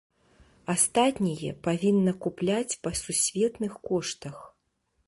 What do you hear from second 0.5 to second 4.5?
Астатняе павінна купляць па сусветных коштах.